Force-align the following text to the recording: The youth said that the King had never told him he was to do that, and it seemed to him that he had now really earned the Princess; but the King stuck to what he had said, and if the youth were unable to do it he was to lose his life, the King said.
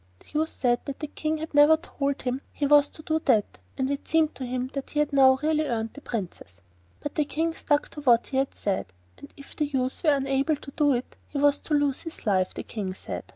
The 0.17 0.25
youth 0.39 0.49
said 0.49 0.79
that 0.85 0.99
the 0.99 1.05
King 1.05 1.37
had 1.37 1.53
never 1.53 1.77
told 1.77 2.23
him 2.23 2.41
he 2.51 2.65
was 2.65 2.89
to 2.89 3.03
do 3.03 3.19
that, 3.25 3.59
and 3.77 3.91
it 3.91 4.07
seemed 4.07 4.33
to 4.33 4.43
him 4.47 4.71
that 4.73 4.89
he 4.89 4.97
had 4.99 5.13
now 5.13 5.37
really 5.43 5.67
earned 5.67 5.93
the 5.93 6.01
Princess; 6.01 6.59
but 7.01 7.13
the 7.13 7.23
King 7.23 7.53
stuck 7.53 7.87
to 7.89 8.01
what 8.01 8.25
he 8.25 8.37
had 8.37 8.55
said, 8.55 8.87
and 9.19 9.31
if 9.37 9.55
the 9.55 9.65
youth 9.65 10.01
were 10.03 10.15
unable 10.15 10.55
to 10.55 10.71
do 10.71 10.93
it 10.93 11.17
he 11.29 11.37
was 11.37 11.59
to 11.59 11.75
lose 11.75 12.01
his 12.01 12.25
life, 12.25 12.51
the 12.55 12.63
King 12.63 12.95
said. 12.95 13.25